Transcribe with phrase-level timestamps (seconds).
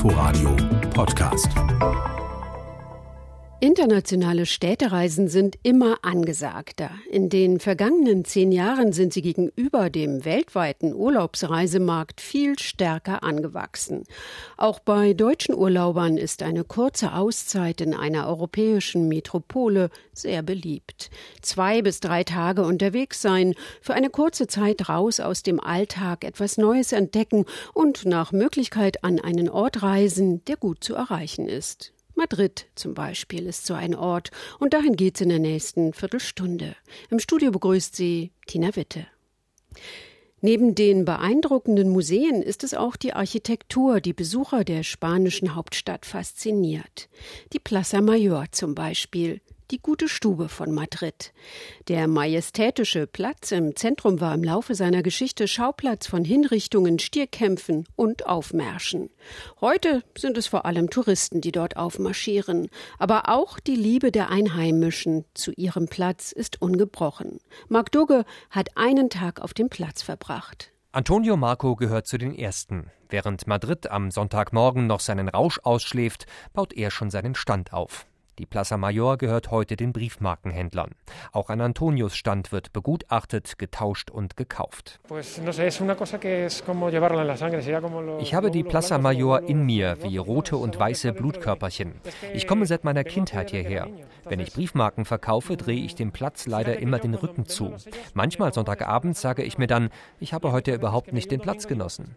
[0.00, 0.56] Inforadio
[0.94, 1.52] Podcast.
[3.62, 6.92] Internationale Städtereisen sind immer angesagter.
[7.10, 14.04] In den vergangenen zehn Jahren sind sie gegenüber dem weltweiten Urlaubsreisemarkt viel stärker angewachsen.
[14.56, 21.10] Auch bei deutschen Urlaubern ist eine kurze Auszeit in einer europäischen Metropole sehr beliebt.
[21.42, 26.56] Zwei bis drei Tage unterwegs sein, für eine kurze Zeit raus aus dem Alltag etwas
[26.56, 31.92] Neues entdecken und nach Möglichkeit an einen Ort reisen, der gut zu erreichen ist.
[32.14, 36.76] Madrid zum Beispiel ist so ein Ort und dahin geht's in der nächsten Viertelstunde.
[37.10, 39.06] Im Studio begrüßt sie Tina Witte.
[40.42, 47.10] Neben den beeindruckenden Museen ist es auch die Architektur, die Besucher der spanischen Hauptstadt fasziniert.
[47.52, 51.32] Die Plaza Mayor zum Beispiel die gute Stube von Madrid.
[51.88, 58.26] Der majestätische Platz im Zentrum war im Laufe seiner Geschichte Schauplatz von Hinrichtungen, Stierkämpfen und
[58.26, 59.10] Aufmärschen.
[59.60, 62.68] Heute sind es vor allem Touristen, die dort aufmarschieren,
[62.98, 67.38] aber auch die Liebe der Einheimischen zu ihrem Platz ist ungebrochen.
[67.68, 70.72] Marc Dugge hat einen Tag auf dem Platz verbracht.
[70.92, 72.90] Antonio Marco gehört zu den Ersten.
[73.08, 78.06] Während Madrid am Sonntagmorgen noch seinen Rausch ausschläft, baut er schon seinen Stand auf.
[78.40, 80.92] Die Plaza Mayor gehört heute den Briefmarkenhändlern.
[81.30, 84.98] Auch ein Antonius-Stand wird begutachtet, getauscht und gekauft.
[88.18, 92.00] Ich habe die Plaza Mayor in mir, wie rote und weiße Blutkörperchen.
[92.32, 93.88] Ich komme seit meiner Kindheit hierher.
[94.24, 97.74] Wenn ich Briefmarken verkaufe, drehe ich dem Platz leider immer den Rücken zu.
[98.14, 102.16] Manchmal Sonntagabend sage ich mir dann, ich habe heute überhaupt nicht den Platz genossen.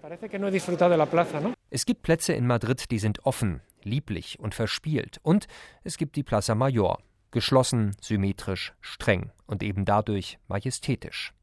[1.69, 5.19] Es gibt Plätze in Madrid, die sind offen lieblich und verspielt.
[5.23, 5.47] Und
[5.83, 6.99] es gibt die Plaza Mayor,
[7.31, 11.33] geschlossen, symmetrisch, streng und eben dadurch majestätisch.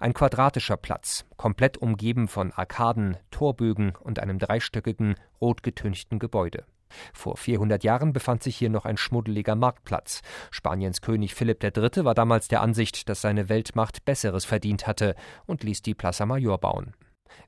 [0.00, 6.64] Ein quadratischer Platz, komplett umgeben von Arkaden, Torbögen und einem dreistöckigen, rotgetünchten Gebäude.
[7.12, 10.22] Vor 400 Jahren befand sich hier noch ein schmuddeliger Marktplatz.
[10.50, 12.04] Spaniens König Philipp III.
[12.04, 15.14] war damals der Ansicht, dass seine Weltmacht Besseres verdient hatte
[15.46, 16.94] und ließ die Plaza Mayor bauen.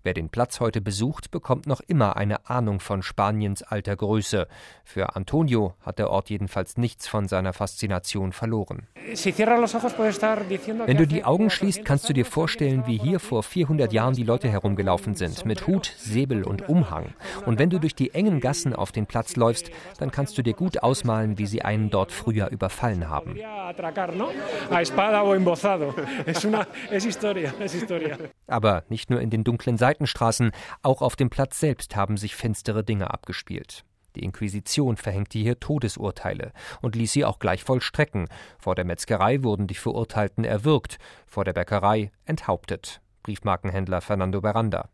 [0.03, 4.47] Wer den Platz heute besucht, bekommt noch immer eine Ahnung von Spaniens alter Größe.
[4.85, 8.87] Für Antonio hat der Ort jedenfalls nichts von seiner Faszination verloren.
[10.87, 14.23] Wenn du die Augen schließt, kannst du dir vorstellen, wie hier vor 400 Jahren die
[14.23, 17.15] Leute herumgelaufen sind, mit Hut, Säbel und Umhang.
[17.47, 20.55] Und wenn du durch die engen Gassen auf den Platz läufst, dann kannst du dir
[20.55, 23.37] gut ausmalen, wie sie einen dort früher überfallen haben.
[28.47, 32.85] Aber nicht nur in den dunklen Seitenstraßen, auch auf dem Platz selbst haben sich finstere
[32.85, 33.85] Dinge abgespielt.
[34.17, 38.29] Die Inquisition verhängte hier Todesurteile und ließ sie auch gleich vollstrecken.
[38.59, 43.01] Vor der Metzgerei wurden die Verurteilten erwürgt, vor der Bäckerei enthauptet.
[43.23, 44.89] Briefmarkenhändler Fernando Beranda.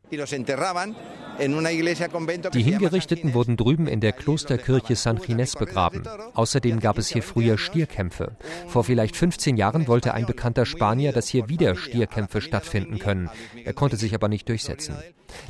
[2.54, 6.02] Die Hingerichteten wurden drüben in der Klosterkirche San Ginés begraben.
[6.34, 8.36] Außerdem gab es hier früher Stierkämpfe.
[8.68, 13.30] Vor vielleicht 15 Jahren wollte ein bekannter Spanier, dass hier wieder Stierkämpfe stattfinden können.
[13.64, 14.96] Er konnte sich aber nicht durchsetzen.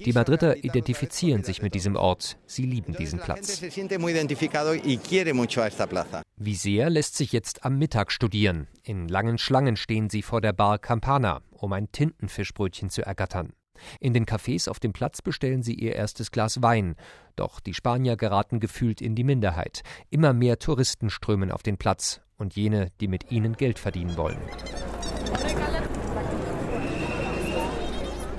[0.04, 2.36] Die Madrider identifizieren sich mit diesem Ort.
[2.46, 3.62] Sie lieben diesen Platz.
[6.36, 8.68] Wie sehr lässt sich jetzt am Mittag studieren.
[8.82, 13.52] In langen Schlangen stehen sie vor der Bar Campana, um ein Tintenfischbrötchen zu ergattern.
[14.00, 16.96] In den Cafés auf dem Platz bestellen sie ihr erstes Glas Wein.
[17.36, 19.82] Doch die Spanier geraten gefühlt in die Minderheit.
[20.10, 24.40] Immer mehr Touristen strömen auf den Platz und jene, die mit ihnen Geld verdienen wollen.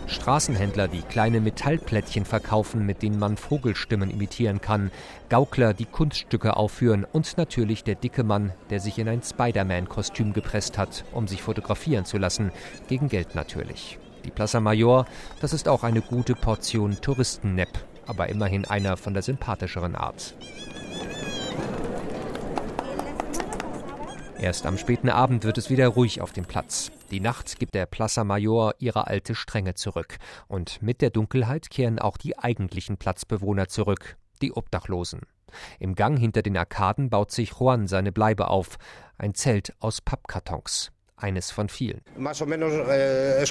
[0.07, 4.91] Straßenhändler, die kleine Metallplättchen verkaufen, mit denen man Vogelstimmen imitieren kann,
[5.29, 10.77] Gaukler, die Kunststücke aufführen und natürlich der dicke Mann, der sich in ein Spider-Man-Kostüm gepresst
[10.77, 12.51] hat, um sich fotografieren zu lassen,
[12.87, 13.99] gegen Geld natürlich.
[14.25, 15.05] Die Plaza Mayor,
[15.41, 20.33] das ist auch eine gute Portion Touristennepp, aber immerhin einer von der sympathischeren Art.
[24.39, 26.91] Erst am späten Abend wird es wieder ruhig auf dem Platz.
[27.11, 30.17] Die Nacht gibt der Plaza Mayor ihre alte Strenge zurück.
[30.47, 35.21] Und mit der Dunkelheit kehren auch die eigentlichen Platzbewohner zurück, die Obdachlosen.
[35.79, 38.77] Im Gang hinter den Arkaden baut sich Juan seine Bleibe auf,
[39.17, 42.01] ein Zelt aus Pappkartons eines von vielen.
[42.15, 43.45] Eh,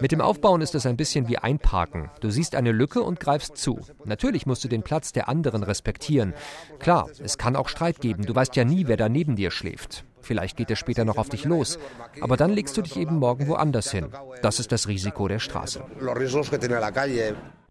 [0.00, 2.10] Mit dem Aufbauen ist es ein bisschen wie Einparken.
[2.20, 3.80] Du siehst eine Lücke und greifst zu.
[4.04, 6.34] Natürlich musst du den Platz der anderen respektieren.
[6.78, 8.24] Klar, es kann auch Streit geben.
[8.24, 10.04] Du weißt ja nie, wer da neben dir schläft.
[10.26, 11.78] Vielleicht geht er später noch auf dich los.
[12.20, 14.08] Aber dann legst du dich eben morgen woanders hin.
[14.42, 15.84] Das ist das Risiko der Straße.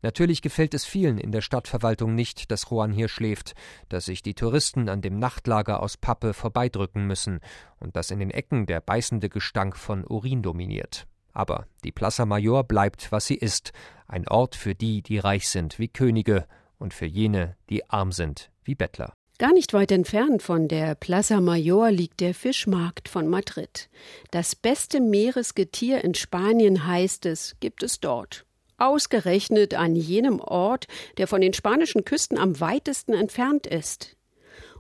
[0.02, 3.56] Natürlich gefällt es vielen in der Stadtverwaltung nicht, dass Juan hier schläft,
[3.90, 7.40] dass sich die Touristen an dem Nachtlager aus Pappe vorbeidrücken müssen
[7.80, 11.07] und dass in den Ecken der beißende Gestank von Urin dominiert.
[11.34, 13.74] Aber die Plaza Mayor bleibt, was sie ist,
[14.07, 16.46] ein Ort für die, die reich sind wie Könige
[16.78, 19.13] und für jene, die arm sind wie Bettler.
[19.37, 23.89] Gar nicht weit entfernt von der Plaza Mayor liegt der Fischmarkt von Madrid.
[24.31, 28.45] Das beste Meeresgetier in Spanien heißt es, gibt es dort.
[28.77, 30.87] Ausgerechnet an jenem Ort,
[31.17, 34.15] der von den spanischen Küsten am weitesten entfernt ist.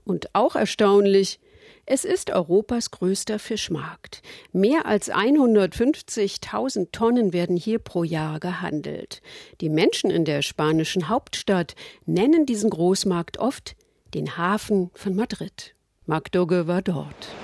[0.05, 1.41] Und auch erstaunlich,
[1.85, 4.21] es ist Europas größter Fischmarkt.
[4.53, 9.21] Mehr als 150.000 Tonnen werden hier pro Jahr gehandelt.
[9.59, 11.75] Die Menschen in der spanischen Hauptstadt
[12.05, 13.75] nennen diesen Großmarkt oft
[14.15, 15.75] den Hafen von Madrid.
[16.05, 17.35] Marc Dogge war dort.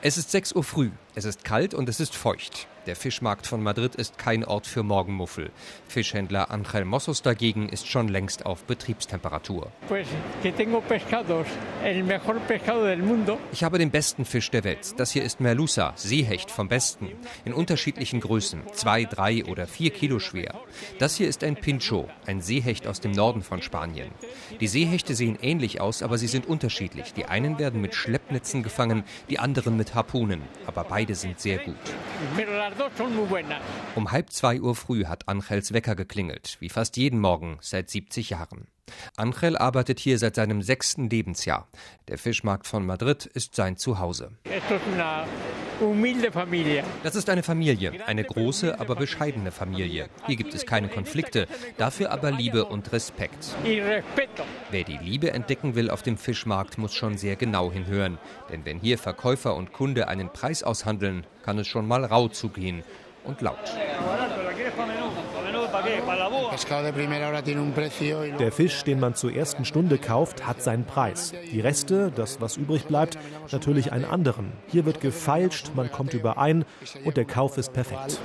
[0.00, 2.66] Es ist 6 Uhr früh, es ist kalt und es ist feucht.
[2.86, 5.52] Der Fischmarkt von Madrid ist kein Ort für Morgenmuffel.
[5.86, 9.70] Fischhändler Angel Mossos dagegen ist schon längst auf Betriebstemperatur.
[13.52, 14.94] Ich habe den besten Fisch der Welt.
[14.98, 17.10] Das hier ist Merluza, Seehecht vom Besten.
[17.44, 20.60] In unterschiedlichen Größen, zwei, drei oder vier Kilo schwer.
[20.98, 24.10] Das hier ist ein Pincho, ein Seehecht aus dem Norden von Spanien.
[24.60, 27.14] Die Seehechte sehen ähnlich aus, aber sie sind unterschiedlich.
[27.14, 30.42] Die einen werden mit Schleppnetzen gefangen, die anderen mit Harpunen.
[30.66, 31.76] Aber beide sind sehr gut.
[33.94, 38.30] Um halb zwei Uhr früh hat Angels Wecker geklingelt, wie fast jeden Morgen seit 70
[38.30, 38.66] Jahren.
[39.16, 41.68] Angel arbeitet hier seit seinem sechsten Lebensjahr.
[42.08, 44.32] Der Fischmarkt von Madrid ist sein Zuhause.
[47.02, 50.08] Das ist eine Familie, eine große, aber bescheidene Familie.
[50.26, 51.46] Hier gibt es keine Konflikte,
[51.76, 53.56] dafür aber Liebe und Respekt.
[54.70, 58.18] Wer die Liebe entdecken will auf dem Fischmarkt, muss schon sehr genau hinhören.
[58.50, 62.82] Denn wenn hier Verkäufer und Kunde einen Preis aushandeln, kann es schon mal rau zugehen
[63.24, 63.58] und laut.
[68.38, 71.32] Der Fisch, den man zur ersten Stunde kauft, hat seinen Preis.
[71.50, 73.18] Die Reste, das was übrig bleibt,
[73.50, 74.52] natürlich einen anderen.
[74.68, 76.64] Hier wird gefeilscht, man kommt überein
[77.04, 78.20] und der Kauf ist perfekt.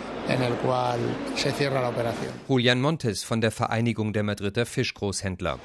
[2.50, 5.60] Julian Montes von der Vereinigung der Madrider Fischgroßhändler.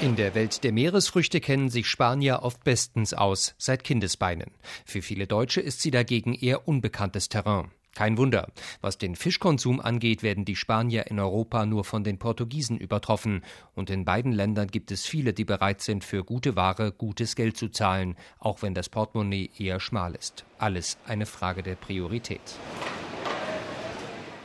[0.00, 4.50] In der Welt der Meeresfrüchte kennen sich Spanier oft bestens aus, seit Kindesbeinen.
[4.84, 7.70] Für viele Deutsche ist sie dagegen eher unbekanntes Terrain.
[7.94, 8.48] Kein Wunder.
[8.80, 13.42] Was den Fischkonsum angeht, werden die Spanier in Europa nur von den Portugiesen übertroffen.
[13.74, 17.56] Und in beiden Ländern gibt es viele, die bereit sind, für gute Ware gutes Geld
[17.56, 20.44] zu zahlen, auch wenn das Portemonnaie eher schmal ist.
[20.58, 22.40] Alles eine Frage der Priorität.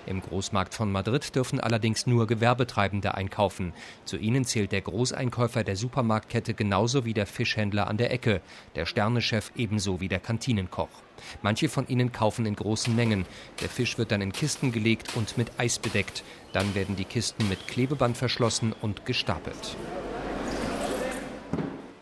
[0.08, 3.74] Im Großmarkt von Madrid dürfen allerdings nur Gewerbetreibende einkaufen.
[4.06, 8.42] Zu ihnen zählt der Großeinkäufer der Supermarktkette genauso wie der Fischhändler an der Ecke,
[8.76, 10.90] der Sternechef ebenso wie der Kantinenkoch.
[11.42, 13.26] Manche von ihnen kaufen in großen Mengen.
[13.62, 16.24] Der Fisch wird dann in Kisten gelegt und mit Eis bedeckt.
[16.54, 19.76] Dann werden die Kisten mit Klebeband verschlossen und gestapelt.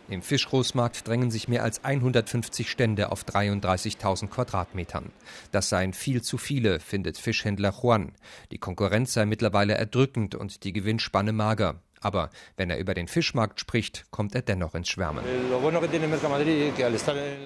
[0.07, 5.11] Im Fischgroßmarkt drängen sich mehr als 150 Stände auf 33.000 Quadratmetern.
[5.51, 8.11] Das seien viel zu viele, findet Fischhändler Juan.
[8.51, 11.81] Die Konkurrenz sei mittlerweile erdrückend und die Gewinnspanne mager.
[12.05, 15.23] Aber wenn er über den Fischmarkt spricht, kommt er dennoch ins Schwärmen.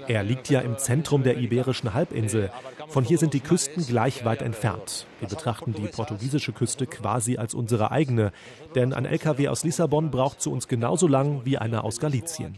[0.07, 2.51] Er liegt ja im Zentrum der iberischen Halbinsel.
[2.89, 5.05] Von hier sind die Küsten gleich weit entfernt.
[5.19, 8.33] Wir betrachten die portugiesische Küste quasi als unsere eigene.
[8.75, 12.57] Denn ein LKW aus Lissabon braucht zu uns genauso lang wie einer aus Galizien.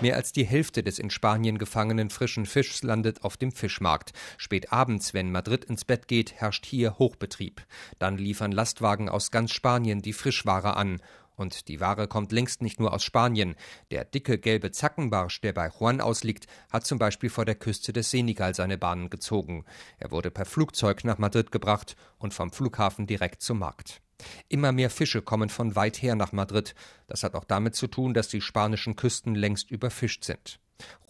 [0.00, 4.12] Mehr als die Hälfte des in Spanien gefangenen frischen Fischs landet auf dem Fischmarkt.
[4.38, 7.62] Spät abends, wenn Madrid ins Bett geht, herrscht hier Hochbetrieb.
[7.98, 11.00] Dann liefern Lastwagen aus ganz Spanien die Frischware an.
[11.36, 13.54] Und die Ware kommt längst nicht nur aus Spanien.
[13.90, 18.10] Der dicke gelbe Zackenbarsch, der bei Juan ausliegt, hat zum Beispiel vor der Küste des
[18.10, 19.64] Senegal seine Bahnen gezogen.
[19.98, 24.02] Er wurde per Flugzeug nach Madrid gebracht und vom Flughafen direkt zum Markt.
[24.48, 26.74] Immer mehr Fische kommen von weit her nach Madrid.
[27.06, 30.60] Das hat auch damit zu tun, dass die spanischen Küsten längst überfischt sind.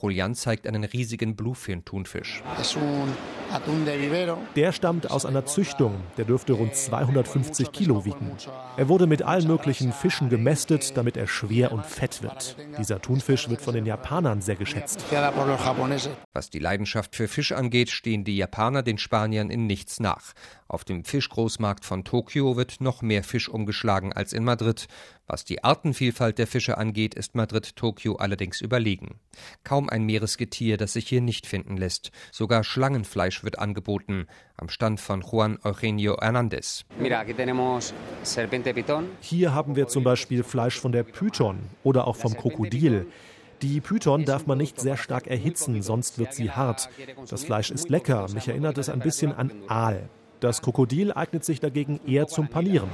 [0.01, 2.43] Julian zeigt einen riesigen Bluefin-Thunfisch.
[4.57, 5.95] Der stammt aus einer Züchtung.
[6.17, 8.31] Der dürfte rund 250 Kilo wiegen.
[8.77, 12.57] Er wurde mit allen möglichen Fischen gemästet, damit er schwer und fett wird.
[12.79, 15.05] Dieser Thunfisch wird von den Japanern sehr geschätzt.
[16.33, 20.33] Was die Leidenschaft für Fisch angeht, stehen die Japaner den Spaniern in nichts nach.
[20.71, 24.87] Auf dem Fischgroßmarkt von Tokio wird noch mehr Fisch umgeschlagen als in Madrid.
[25.27, 29.19] Was die Artenvielfalt der Fische angeht, ist Madrid Tokio allerdings überlegen.
[29.65, 32.13] Kaum ein Meeresgetier, das sich hier nicht finden lässt.
[32.31, 34.29] Sogar Schlangenfleisch wird angeboten.
[34.57, 36.85] Am Stand von Juan Eugenio Hernández.
[39.21, 43.09] Hier haben wir zum Beispiel Fleisch von der Python oder auch vom Krokodil.
[43.61, 46.89] Die Python darf man nicht sehr stark erhitzen, sonst wird sie hart.
[47.29, 48.29] Das Fleisch ist lecker.
[48.33, 50.09] Mich erinnert es ein bisschen an Aal.
[50.41, 52.89] Das Krokodil eignet sich dagegen eher zum Panieren.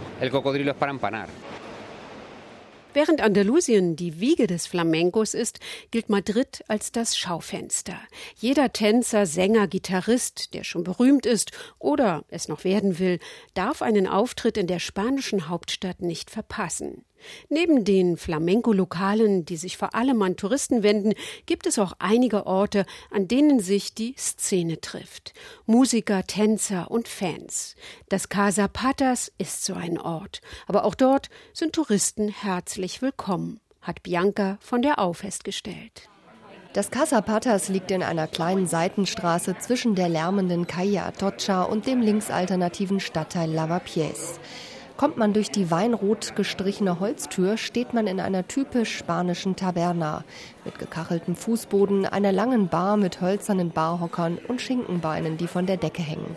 [2.93, 5.61] Während Andalusien die Wiege des Flamencos ist,
[5.91, 7.99] gilt Madrid als das Schaufenster.
[8.37, 13.19] Jeder Tänzer, Sänger, Gitarrist, der schon berühmt ist oder es noch werden will,
[13.53, 17.05] darf einen Auftritt in der spanischen Hauptstadt nicht verpassen.
[17.49, 21.15] Neben den Flamenco-Lokalen, die sich vor allem an Touristen wenden,
[21.47, 25.35] gibt es auch einige Orte, an denen sich die Szene trifft.
[25.67, 27.77] Musiker, Tänzer und Fans.
[28.09, 30.41] Das Casa Patas ist so ein Ort.
[30.67, 36.09] Aber auch dort sind Touristen herzlich willkommen, hat Bianca von der Au festgestellt.
[36.77, 42.03] Das Casa Patas liegt in einer kleinen Seitenstraße zwischen der lärmenden Calle Atocha und dem
[42.03, 44.39] linksalternativen Stadtteil Lavapiés.
[44.97, 50.25] Kommt man durch die weinrot gestrichene Holztür, steht man in einer typisch spanischen Taberna
[50.65, 56.01] mit gekacheltem Fußboden, einer langen Bar mit hölzernen Barhockern und Schinkenbeinen, die von der Decke
[56.01, 56.35] hängen.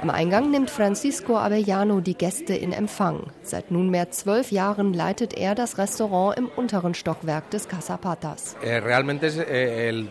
[0.00, 3.24] Am Eingang nimmt Francisco Avellano die Gäste in Empfang.
[3.42, 8.56] Seit nunmehr zwölf Jahren leitet er das Restaurant im unteren Stockwerk des Casapatas.
[8.62, 10.04] Eh, eh,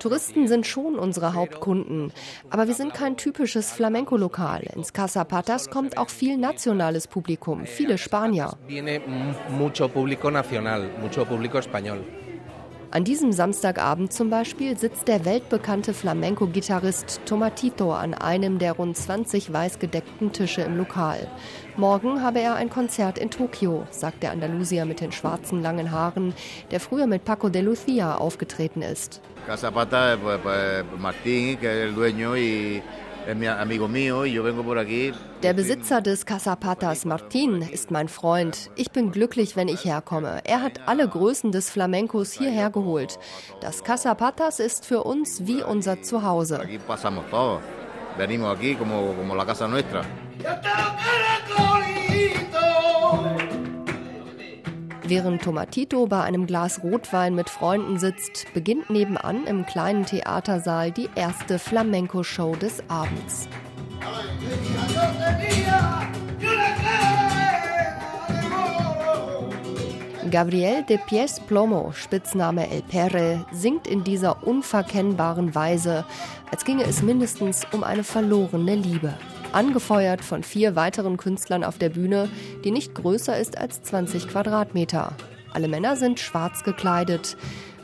[0.00, 2.12] Touristen sind schon unsere Hauptkunden,
[2.50, 4.64] aber wir sind kein typisches Flamenco-Lokal.
[4.74, 8.58] Ins Casapatas kommt auch viel nationales Publikum, viele Spanier.
[12.90, 19.52] An diesem Samstagabend zum Beispiel sitzt der weltbekannte Flamenco-Gitarrist Tomatito an einem der rund 20
[19.52, 21.28] weiß gedeckten Tische im Lokal.
[21.76, 26.32] Morgen habe er ein Konzert in Tokio, sagt der Andalusier mit den schwarzen langen Haaren,
[26.70, 29.20] der früher mit Paco de Lucia aufgetreten ist.
[29.46, 30.16] Casapata,
[30.98, 32.82] Martín, que es dueño y
[35.42, 38.70] der Besitzer des Casapatas, Martin, ist mein Freund.
[38.74, 40.40] Ich bin glücklich, wenn ich herkomme.
[40.44, 43.18] Er hat alle Größen des Flamencos hierher geholt.
[43.60, 46.60] Das Casapatas ist für uns wie unser Zuhause.
[48.18, 50.02] Venimos aquí como, como la casa nuestra.
[55.08, 61.08] Während Tomatito bei einem Glas Rotwein mit Freunden sitzt, beginnt nebenan im kleinen Theatersaal die
[61.14, 63.48] erste Flamenco-Show des Abends.
[70.30, 76.04] Gabriel de Pies Plomo, Spitzname El Perre, singt in dieser unverkennbaren Weise,
[76.50, 79.14] als ginge es mindestens um eine verlorene Liebe
[79.52, 82.28] angefeuert von vier weiteren Künstlern auf der Bühne,
[82.64, 85.12] die nicht größer ist als 20 Quadratmeter.
[85.52, 87.36] Alle Männer sind schwarz gekleidet.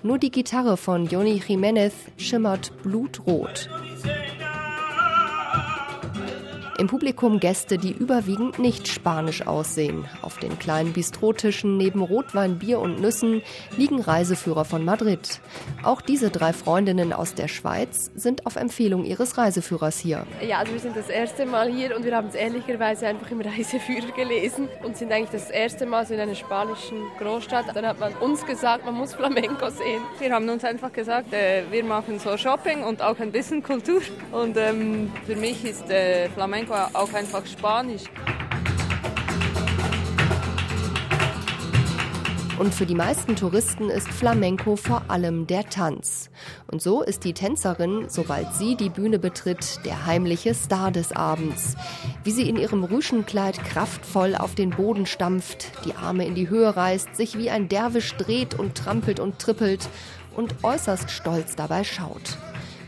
[0.03, 3.71] Nur die Gitarre von Joni Jiménez schimmert blutrot.
[6.77, 10.07] Im Publikum Gäste, die überwiegend nicht spanisch aussehen.
[10.23, 13.43] Auf den kleinen Bistrotischen neben Rotwein, Bier und Nüssen
[13.77, 15.41] liegen Reiseführer von Madrid.
[15.85, 20.27] Auch diese drei Freundinnen aus der Schweiz sind auf Empfehlung ihres Reiseführers hier.
[20.45, 23.41] Ja, also wir sind das erste Mal hier und wir haben es ehrlicherweise einfach im
[23.41, 27.67] Reiseführer gelesen und sind eigentlich das erste Mal so in einer spanischen Großstadt.
[27.73, 30.03] Dann hat man uns gesagt, man muss Flamenco sehen.
[30.19, 34.01] Wir haben uns einfach gesagt, äh, wir machen so Shopping und auch ein bisschen Kultur
[34.33, 38.05] und ähm, für mich ist äh, Flamenco Flamenco auch einfach Spanisch.
[42.57, 46.31] Und für die meisten Touristen ist Flamenco vor allem der Tanz.
[46.69, 51.77] Und so ist die Tänzerin, sobald sie die Bühne betritt, der heimliche Star des Abends.
[52.23, 56.77] Wie sie in ihrem Rüschenkleid kraftvoll auf den Boden stampft, die Arme in die Höhe
[56.77, 59.89] reißt, sich wie ein Derwisch dreht und trampelt und trippelt
[60.37, 62.39] und äußerst stolz dabei schaut.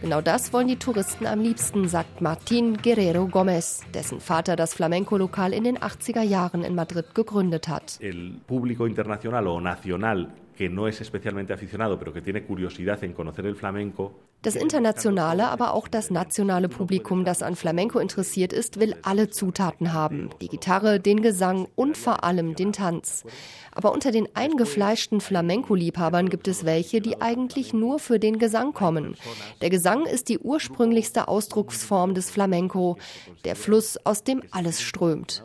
[0.06, 5.52] Genau das wollen die Touristen am liebsten, sagt Martin Guerrero Gomez, dessen Vater das Flamenco-Lokal
[5.52, 7.98] in den 80er Jahren in Madrid gegründet hat.
[8.00, 13.12] El público internacional o nacional que no es especialmente aficionado, pero que tiene curiosidad en
[13.12, 14.12] conocer el flamenco.
[14.42, 19.92] Das internationale, aber auch das nationale Publikum, das an Flamenco interessiert ist, will alle Zutaten
[19.92, 20.30] haben.
[20.40, 23.24] Die Gitarre, den Gesang und vor allem den Tanz.
[23.72, 29.16] Aber unter den eingefleischten Flamenco-Liebhabern gibt es welche, die eigentlich nur für den Gesang kommen.
[29.60, 32.98] Der Gesang ist die ursprünglichste Ausdrucksform des Flamenco,
[33.44, 35.42] der Fluss, aus dem alles strömt.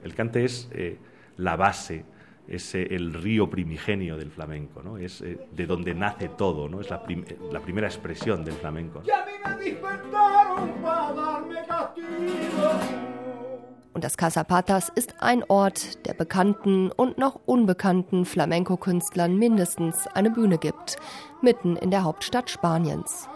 [0.00, 0.96] El cante es eh,
[1.36, 2.04] la base
[2.48, 4.96] es el río primigenio del flamenco, ¿no?
[4.96, 6.80] es eh, de donde nace todo, ¿no?
[6.80, 9.02] es la, prim la primera expresión del flamenco.
[13.94, 20.58] Und das Casapatas ist ein Ort, der bekannten und noch unbekannten Flamenco-Künstlern mindestens eine Bühne
[20.58, 20.98] gibt,
[21.42, 23.28] mitten in der Hauptstadt Spaniens.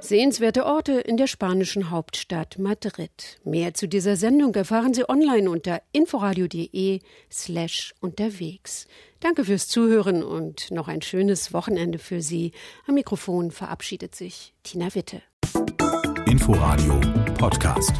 [0.00, 3.38] Sehenswerte Orte in der spanischen Hauptstadt Madrid.
[3.44, 7.00] Mehr zu dieser Sendung erfahren Sie online unter inforadio.de
[7.30, 8.86] slash unterwegs.
[9.20, 12.52] Danke fürs Zuhören und noch ein schönes Wochenende für Sie.
[12.86, 15.22] Am Mikrofon verabschiedet sich Tina Witte.
[16.26, 17.00] Inforadio
[17.38, 17.92] Podcast.